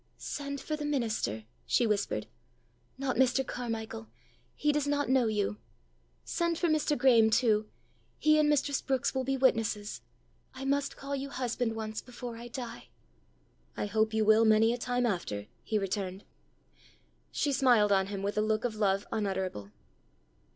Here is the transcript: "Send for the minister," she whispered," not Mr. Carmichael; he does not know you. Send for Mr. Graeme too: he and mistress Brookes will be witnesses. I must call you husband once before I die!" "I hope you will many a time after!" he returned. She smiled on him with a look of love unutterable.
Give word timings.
"Send 0.17 0.59
for 0.59 0.75
the 0.75 0.83
minister," 0.83 1.43
she 1.67 1.85
whispered," 1.85 2.25
not 2.97 3.17
Mr. 3.17 3.45
Carmichael; 3.45 4.07
he 4.55 4.71
does 4.71 4.87
not 4.87 5.09
know 5.09 5.27
you. 5.27 5.57
Send 6.23 6.57
for 6.57 6.67
Mr. 6.67 6.97
Graeme 6.97 7.29
too: 7.29 7.69
he 8.17 8.39
and 8.39 8.49
mistress 8.49 8.81
Brookes 8.81 9.13
will 9.13 9.23
be 9.23 9.37
witnesses. 9.37 10.01
I 10.55 10.65
must 10.65 10.97
call 10.97 11.15
you 11.15 11.29
husband 11.29 11.75
once 11.75 12.01
before 12.01 12.35
I 12.35 12.47
die!" 12.47 12.87
"I 13.77 13.85
hope 13.85 14.11
you 14.11 14.25
will 14.25 14.43
many 14.43 14.73
a 14.73 14.77
time 14.79 15.05
after!" 15.05 15.45
he 15.61 15.77
returned. 15.77 16.23
She 17.31 17.53
smiled 17.53 17.91
on 17.91 18.07
him 18.07 18.23
with 18.23 18.39
a 18.39 18.41
look 18.41 18.65
of 18.65 18.75
love 18.77 19.05
unutterable. 19.11 19.71